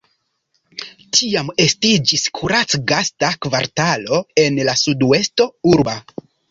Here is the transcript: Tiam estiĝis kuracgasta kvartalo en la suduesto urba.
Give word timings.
Tiam 1.17 1.51
estiĝis 1.67 2.25
kuracgasta 2.39 3.33
kvartalo 3.47 4.25
en 4.47 4.63
la 4.71 4.81
suduesto 4.87 5.53
urba. 5.77 6.01